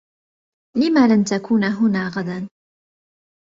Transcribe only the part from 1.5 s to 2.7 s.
هنا غدا؟